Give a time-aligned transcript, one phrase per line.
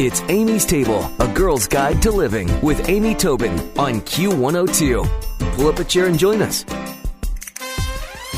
[0.00, 5.54] It's Amy's Table, a girl's guide to living with Amy Tobin on Q102.
[5.54, 6.64] Pull up a chair and join us.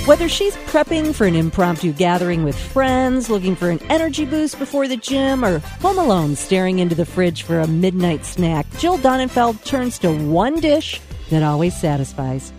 [0.04, 4.86] Whether she's prepping for an impromptu gathering with friends, looking for an energy boost before
[4.86, 9.64] the gym, or home alone staring into the fridge for a midnight snack, Jill Donenfeld
[9.64, 11.00] turns to one dish
[11.30, 12.52] that always satisfies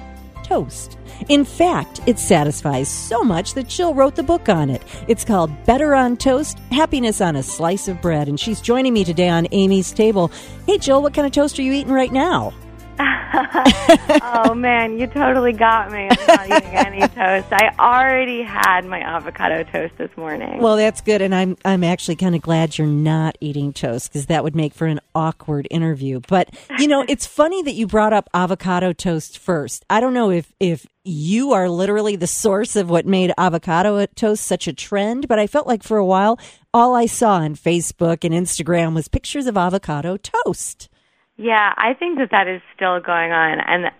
[0.47, 0.97] toast.
[1.29, 4.83] In fact, it satisfies so much that Jill wrote the book on it.
[5.07, 8.27] It's called Better on Toast Happiness on a Slice of Bread.
[8.27, 10.31] And she's joining me today on Amy's Table.
[10.65, 12.53] Hey, Jill, what kind of toast are you eating right now?
[14.23, 16.09] oh man, you totally got me.
[16.09, 17.47] I'm not eating any toast.
[17.51, 20.59] I already had my avocado toast this morning.
[20.61, 24.25] Well, that's good, and I'm I'm actually kind of glad you're not eating toast because
[24.27, 26.21] that would make for an awkward interview.
[26.27, 29.85] But you know, it's funny that you brought up avocado toast first.
[29.89, 34.43] I don't know if if you are literally the source of what made avocado toast
[34.43, 36.39] such a trend, but I felt like for a while
[36.73, 40.89] all I saw on Facebook and Instagram was pictures of avocado toast.
[41.37, 43.91] Yeah, I think that that is still going on, and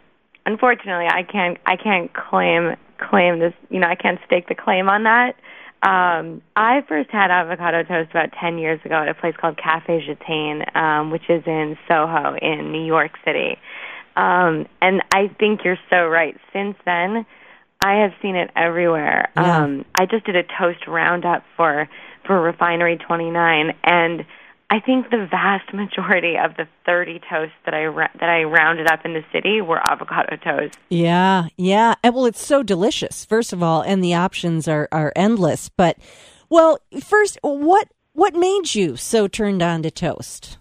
[0.45, 3.53] unfortunately, I can't I can't claim claim this.
[3.69, 5.35] You know, I can't stake the claim on that.
[5.83, 10.02] Um, I first had avocado toast about ten years ago at a place called Cafe
[10.07, 13.59] Gitane, um, which is in Soho in New York City.
[14.16, 16.35] Um, and I think you're so right.
[16.51, 17.23] Since then,
[17.81, 19.29] I have seen it everywhere.
[19.35, 19.63] Yeah.
[19.63, 21.88] Um, I just did a toast roundup for
[22.25, 24.25] for Refinery 29, and
[24.69, 27.85] I think the vast majority of the 30 toasts that I
[28.19, 30.77] that I rounded up in the city were avocado toast.
[30.89, 31.95] Yeah, yeah.
[32.03, 33.23] And well, it's so delicious.
[33.23, 35.69] First of all, and the options are are endless.
[35.69, 35.97] But
[36.49, 40.57] well, first, what what made you so turned on to toast?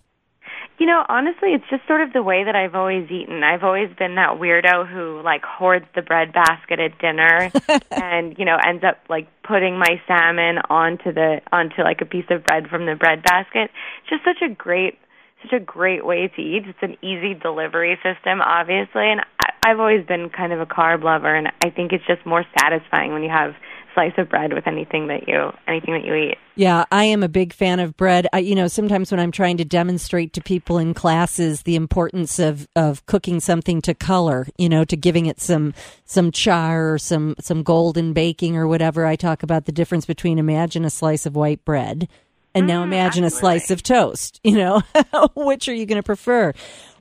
[0.78, 3.42] You know, honestly, it's just sort of the way that I've always eaten.
[3.42, 7.50] I've always been that weirdo who like hoards the bread basket at dinner
[7.90, 12.26] and, you know, ends up like putting my salmon onto the onto like a piece
[12.28, 13.70] of bread from the bread basket.
[14.02, 14.98] It's just such a great
[15.42, 16.64] such a great way to eat.
[16.66, 21.02] It's an easy delivery system, obviously, and I, I've always been kind of a carb
[21.02, 23.54] lover, and I think it's just more satisfying when you have
[23.96, 26.36] slice of bread with anything that you anything that you eat.
[26.54, 28.28] Yeah, I am a big fan of bread.
[28.32, 32.38] I, you know, sometimes when I'm trying to demonstrate to people in classes the importance
[32.38, 35.74] of, of cooking something to color, you know, to giving it some
[36.04, 40.38] some char or some some golden baking or whatever, I talk about the difference between
[40.38, 42.08] imagine a slice of white bread
[42.54, 44.40] and now Mm, imagine a slice of toast.
[44.46, 44.82] You know,
[45.34, 46.52] which are you going to prefer?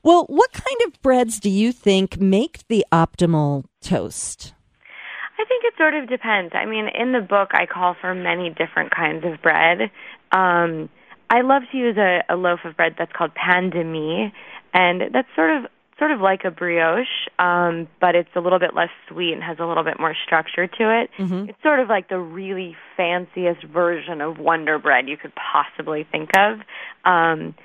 [0.01, 4.54] Well, what kind of breads do you think make the optimal toast?
[5.37, 6.53] I think it sort of depends.
[6.55, 9.91] I mean, in the book, I call for many different kinds of bread.
[10.31, 10.89] Um,
[11.29, 14.31] I love to use a, a loaf of bread that's called pain de mie,
[14.73, 17.07] and that's sort of sort of like a brioche,
[17.39, 20.67] um, but it's a little bit less sweet and has a little bit more structure
[20.67, 21.09] to it.
[21.49, 26.31] It's sort of like the really fanciest version of Wonder Bread you could possibly think
[26.37, 26.59] of.
[27.05, 27.55] Um,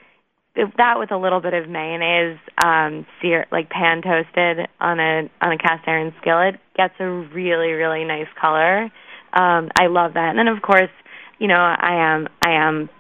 [0.55, 5.53] that with a little bit of mayonnaise, um, sear like pan toasted on a on
[5.53, 8.91] a cast iron skillet gets a really really nice color.
[9.33, 10.91] Um, I love that, and then of course,
[11.39, 12.91] you know, I am I am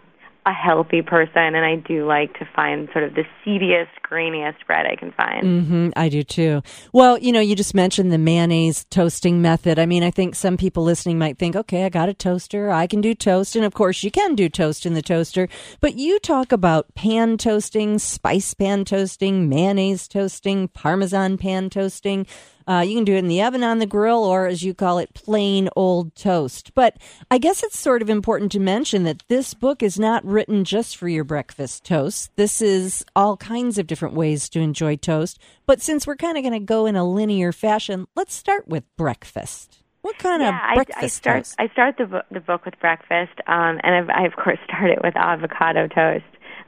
[0.47, 4.87] a healthy person, and I do like to find sort of the seediest, grainiest bread
[4.87, 5.45] I can find.
[5.45, 6.63] Mm-hmm, I do too.
[6.93, 9.79] Well, you know, you just mentioned the mayonnaise toasting method.
[9.79, 12.71] I mean, I think some people listening might think, okay, I got a toaster.
[12.71, 13.55] I can do toast.
[13.55, 15.49] And of course, you can do toast in the toaster.
[15.81, 22.27] But you talk about pan toasting, spice pan toasting, mayonnaise toasting, parmesan pan toasting.
[22.71, 24.99] Uh, you can do it in the oven on the grill or, as you call
[24.99, 26.73] it, plain old toast.
[26.75, 26.99] But
[27.29, 30.97] I guess it's sort of important to mention that this book is not written just
[30.97, 32.31] for your breakfast toast.
[32.37, 35.39] This is all kinds of different ways to enjoy toast.
[35.67, 38.85] But since we're kind of going to go in a linear fashion, let's start with
[38.97, 39.83] breakfast.
[40.03, 41.55] What kind yeah, of I, breakfast I start toast?
[41.59, 44.91] I start the book, the book with breakfast, um, and I've, I of course start
[44.91, 46.25] it with avocado toast.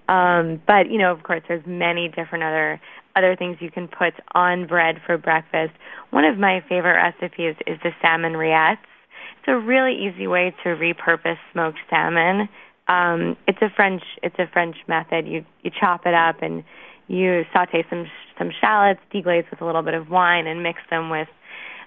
[0.08, 2.80] Um, but you know, of course, there's many different other
[3.16, 5.72] other things you can put on bread for breakfast.
[6.10, 8.78] One of my favorite recipes is the salmon rillettes.
[9.38, 12.48] It's a really easy way to repurpose smoked salmon.
[12.88, 15.26] Um, it's a French it's a French method.
[15.26, 16.64] You you chop it up and
[17.08, 18.06] you saute some
[18.38, 21.28] some shallots, deglaze with a little bit of wine, and mix them with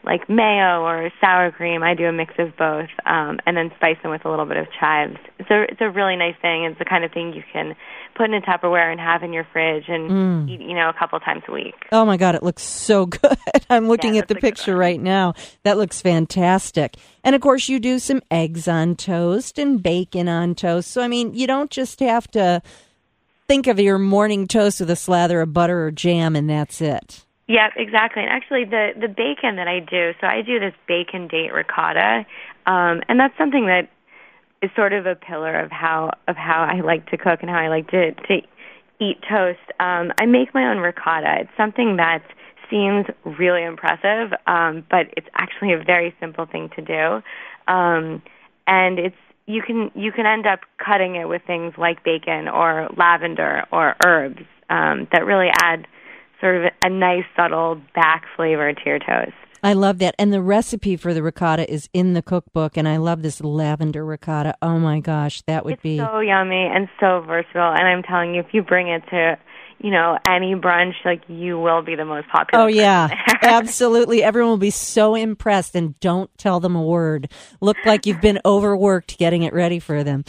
[0.03, 1.81] like mayo or sour cream.
[1.81, 4.57] I do a mix of both, um, and then spice them with a little bit
[4.57, 5.17] of chives.
[5.39, 6.65] A it's a really nice thing.
[6.65, 7.75] It's the kind of thing you can
[8.15, 11.19] put in a Tupperware and have in your fridge and eat, you know, a couple
[11.19, 11.73] times a week.
[11.91, 13.35] Oh my God, it looks so good.
[13.69, 15.33] I'm looking Yeah, at the that's a good picture right now.
[15.63, 16.95] That looks fantastic.
[17.23, 20.91] And of course, you do some eggs on toast and bacon on toast.
[20.91, 22.61] So, I mean, you don't just have to
[23.47, 27.25] think of your morning toast with a slather of butter or jam and that's it.
[27.47, 28.23] Yep, exactly.
[28.23, 32.25] And actually, the the bacon that I do, so I do this bacon date ricotta,
[32.65, 33.89] um, and that's something that
[34.63, 37.59] is sort of a pillar of how of how I like to cook and how
[37.59, 38.41] I like to to
[38.99, 39.59] eat toast.
[39.79, 41.41] Um, I make my own ricotta.
[41.41, 42.23] It's something that
[42.67, 47.71] seems really impressive, um, but it's actually a very simple thing to do.
[47.71, 48.23] Um,
[48.65, 49.15] and it's
[49.47, 53.95] you can you can end up cutting it with things like bacon or lavender or
[54.05, 55.87] herbs um, that really add
[56.41, 59.33] sort of a nice subtle back flavor to your toast.
[59.63, 60.13] I love that.
[60.19, 62.77] And the recipe for the ricotta is in the cookbook.
[62.77, 64.55] And I love this lavender ricotta.
[64.61, 67.73] Oh my gosh, that would it's be so yummy and so versatile.
[67.73, 69.37] And I'm telling you, if you bring it to
[69.79, 72.63] you know any brunch, like you will be the most popular.
[72.63, 73.09] Oh yeah,
[73.41, 74.23] absolutely.
[74.23, 75.75] Everyone will be so impressed.
[75.75, 77.29] And don't tell them a word.
[77.61, 80.25] Look like you've been overworked getting it ready for them.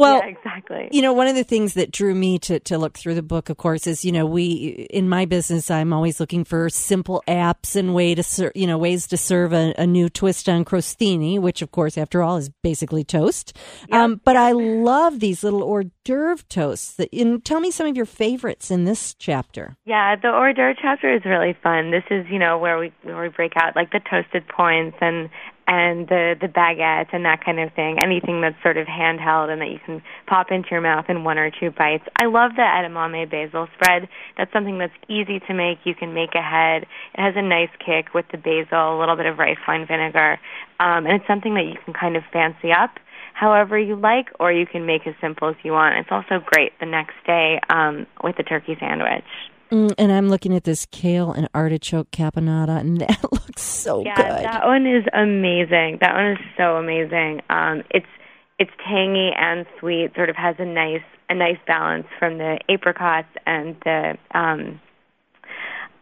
[0.00, 0.88] Well, yeah, exactly.
[0.92, 3.50] You know, one of the things that drew me to, to look through the book,
[3.50, 7.76] of course, is you know we in my business, I'm always looking for simple apps
[7.76, 11.38] and way to ser- you know ways to serve a, a, new twist on crostini,
[11.38, 13.56] which of course, after all, is basically toast.
[13.92, 16.94] Um, but I love these little hors d'oeuvre toasts.
[16.94, 19.76] That, and tell me some of your favorites in this chapter.
[19.84, 21.90] Yeah, the hors d'oeuvre chapter is really fun.
[21.90, 25.28] This is you know where we where we break out like the toasted points and
[25.66, 27.98] and the the baguette and that kind of thing.
[28.02, 31.38] Anything that's sort of handheld and that you can pop into your mouth in one
[31.38, 32.04] or two bites.
[32.20, 34.08] I love the edamame basil spread.
[34.36, 35.78] That's something that's easy to make.
[35.84, 36.84] You can make ahead.
[37.14, 40.38] It has a nice kick with the basil, a little bit of rice wine vinegar,
[40.80, 42.98] um, and it's something that you can kind of fancy up
[43.32, 45.96] however you like, or you can make as simple as you want.
[45.96, 49.24] It's also great the next day um, with a turkey sandwich.
[49.70, 54.16] Mm, and I'm looking at this kale and artichoke caponata, and that looks so yeah,
[54.16, 54.44] good.
[54.44, 55.98] that one is amazing.
[56.00, 57.42] That one is so amazing.
[57.50, 58.06] Um, it's
[58.58, 60.14] it's tangy and sweet.
[60.16, 64.80] Sort of has a nice a nice balance from the apricots and the um,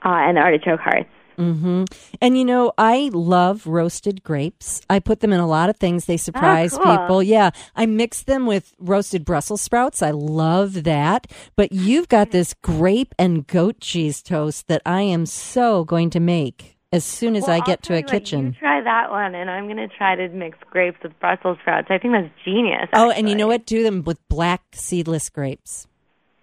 [0.04, 1.10] uh, and the artichoke hearts.
[1.38, 1.84] Mm-hmm.
[2.20, 4.82] And you know, I love roasted grapes.
[4.90, 6.04] I put them in a lot of things.
[6.06, 6.96] They surprise oh, cool.
[6.96, 7.22] people.
[7.22, 7.50] Yeah.
[7.76, 10.02] I mix them with roasted Brussels sprouts.
[10.02, 11.26] I love that.
[11.56, 16.20] But you've got this grape and goat cheese toast that I am so going to
[16.20, 18.56] make as soon as well, I get to a kitchen.
[18.58, 21.88] try that one, and I'm going to try to mix grapes with Brussels sprouts.
[21.90, 22.88] I think that's genius.
[22.94, 23.66] Oh, and you know what?
[23.66, 25.86] Do them with black seedless grapes.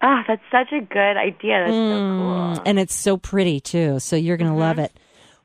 [0.07, 1.63] Ah, that's such a good idea.
[1.65, 2.63] That's Mm, so cool.
[2.67, 3.99] And it's so pretty too.
[3.99, 4.59] So you're going to Mm-hmm.
[4.59, 4.91] love it.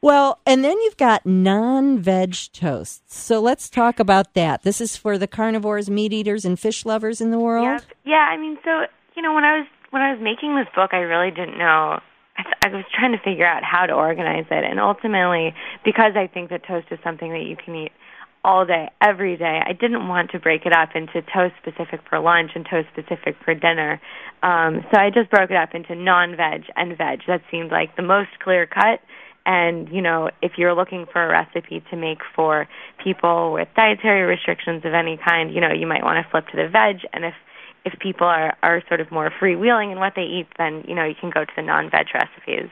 [0.03, 3.17] Well, and then you've got non veg toasts.
[3.17, 4.63] So let's talk about that.
[4.63, 7.65] This is for the carnivores, meat eaters, and fish lovers in the world.
[7.67, 7.83] Yep.
[8.05, 8.85] Yeah, I mean, so
[9.17, 12.01] you know, when I was when I was making this book, I really didn't know.
[12.39, 15.55] I, th- I was trying to figure out how to organize it, and ultimately,
[15.85, 17.93] because I think that toast is something that you can eat
[18.45, 22.19] all day, every day, I didn't want to break it up into toast specific for
[22.21, 24.01] lunch and toast specific for dinner.
[24.43, 27.21] Um, so I just broke it up into non-veg and veg.
[27.27, 29.01] That seemed like the most clear cut.
[29.45, 32.67] And, you know, if you're looking for a recipe to make for
[33.03, 36.57] people with dietary restrictions of any kind, you know, you might want to flip to
[36.57, 37.01] the veg.
[37.13, 37.35] And if,
[37.85, 41.05] if people are, are sort of more freewheeling in what they eat, then, you know,
[41.05, 42.71] you can go to the non-veg recipes.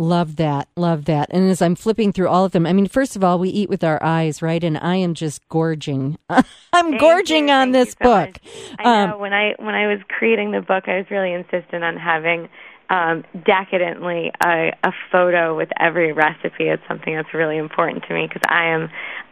[0.00, 0.66] Love that.
[0.78, 1.28] Love that.
[1.30, 3.68] And as I'm flipping through all of them, I mean, first of all, we eat
[3.68, 4.64] with our eyes, right?
[4.64, 6.16] And I am just gorging.
[6.30, 7.54] I'm Thank gorging you.
[7.54, 8.28] on this so book.
[8.30, 8.40] much.
[8.78, 11.84] I know Um, when I when I was creating the book, I was really insistent
[11.84, 12.48] on having
[12.88, 16.64] um, decadently a, a photo with every recipe.
[16.68, 18.88] It's something that's really important to me because I am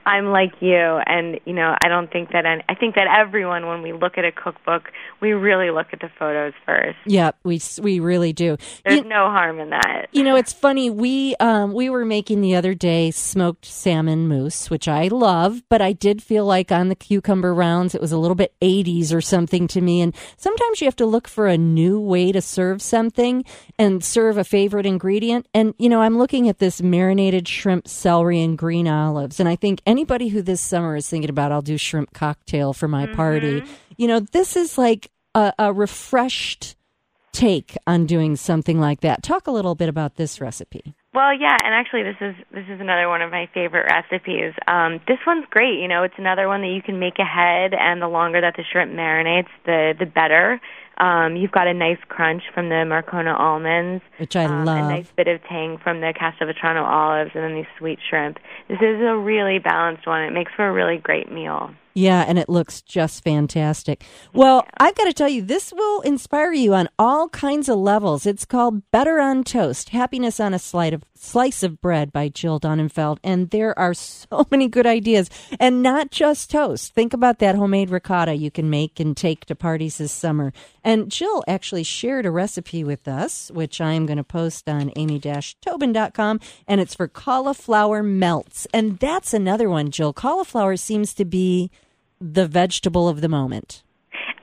[0.09, 0.75] I'm like you,
[1.07, 4.17] and you know I don't think that any, I think that everyone when we look
[4.19, 4.91] at a cookbook,
[5.21, 6.97] we really look at the photos first.
[7.07, 8.57] Yeah, we we really do.
[8.85, 10.07] There's You- no harm in that.
[10.13, 10.89] You know, it's funny.
[10.91, 15.83] We um we were making the other day smoked salmon mousse, which I love, but
[15.83, 19.21] I did feel like on the cucumber rounds it was a little bit 80s or
[19.21, 20.01] something to me.
[20.01, 23.45] And sometimes you have to look for a new way to serve something
[23.79, 25.47] and serve a favorite ingredient.
[25.53, 29.57] And you know, I'm looking at this marinated shrimp, celery, and green olives, and I
[29.57, 33.65] think anybody who this summer is thinking about I'll do shrimp cocktail for my party,
[33.97, 36.77] you know, this is like a, a refreshed
[37.33, 39.25] take on doing something like that.
[39.25, 40.95] Talk a little bit about this recipe.
[41.13, 44.53] Well, yeah, and actually, this is this is another one of my favorite recipes.
[44.69, 45.81] Um, this one's great.
[45.81, 48.63] You know, it's another one that you can make ahead, and the longer that the
[48.71, 50.61] shrimp marinates, the the better.
[50.99, 54.79] Um, you've got a nice crunch from the Marcona almonds, Which I um, love.
[54.79, 58.39] a nice bit of tang from the Castelvetrano olives, and then these sweet shrimp.
[58.69, 60.23] This is a really balanced one.
[60.23, 61.71] It makes for a really great meal.
[61.95, 64.05] Yeah, and it looks just fantastic.
[64.33, 68.25] Well, I've got to tell you, this will inspire you on all kinds of levels.
[68.25, 72.61] It's called Better on Toast Happiness on a Slice of, Slice of Bread by Jill
[72.61, 73.19] Donenfeld.
[73.25, 75.29] And there are so many good ideas,
[75.59, 76.95] and not just toast.
[76.95, 80.53] Think about that homemade ricotta you can make and take to parties this summer.
[80.85, 84.93] And Jill actually shared a recipe with us, which I am going to post on
[84.95, 88.67] amy-tobin.com, and it's for cauliflower melts.
[88.73, 90.13] And that's another one, Jill.
[90.13, 91.71] Cauliflower seems to be
[92.21, 93.83] the vegetable of the moment?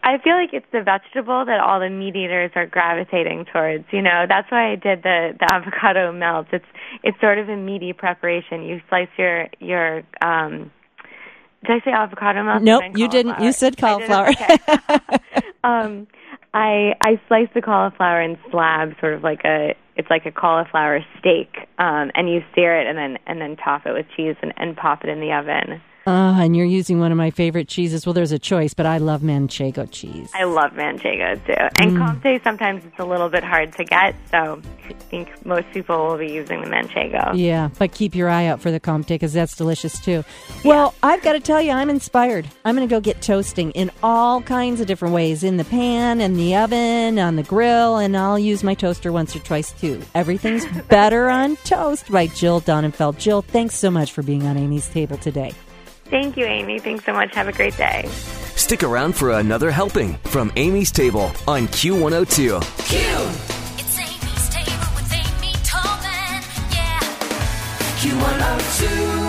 [0.04, 3.86] I feel like it's the vegetable that all the meat eaters are gravitating towards.
[3.92, 6.48] You know, that's why I did the the avocado melt.
[6.52, 6.66] It's
[7.04, 8.64] it's sort of a meaty preparation.
[8.64, 10.72] You slice your your um
[11.66, 12.62] did I say avocado melt?
[12.62, 13.42] Nope, you didn't.
[13.42, 14.30] You said cauliflower.
[14.30, 14.58] Okay.
[15.64, 16.06] um
[16.54, 21.00] I I slice the cauliflower in slabs, sort of like a it's like a cauliflower
[21.20, 24.54] steak, um, and you sear it and then and then top it with cheese and,
[24.56, 25.82] and pop it in the oven.
[26.08, 28.06] Uh, and you're using one of my favorite cheeses.
[28.06, 30.30] Well, there's a choice, but I love manchego cheese.
[30.36, 31.54] I love manchego too.
[31.82, 32.22] And mm.
[32.22, 36.18] Comté sometimes it's a little bit hard to get, so I think most people will
[36.18, 37.32] be using the manchego.
[37.34, 40.24] Yeah, but keep your eye out for the Comté because that's delicious too.
[40.64, 41.10] Well, yeah.
[41.10, 42.48] I've got to tell you, I'm inspired.
[42.64, 46.22] I'm going to go get toasting in all kinds of different ways in the pan,
[46.22, 50.04] in the oven, on the grill, and I'll use my toaster once or twice too.
[50.14, 53.18] Everything's better on toast by Jill Donenfeld.
[53.18, 55.52] Jill, thanks so much for being on Amy's Table today.
[56.06, 56.80] Thank you, Amy.
[56.80, 57.34] Thanks so much.
[57.36, 58.08] Have a great day.
[58.56, 62.62] Stick around for another helping from Amy's Table on Q102.
[62.86, 62.98] Q!
[63.78, 66.42] It's Amy's Table with Amy Tobin.
[66.72, 67.00] Yeah.
[68.00, 69.25] Q102.